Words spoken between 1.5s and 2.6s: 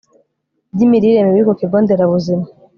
kigo nderabuzima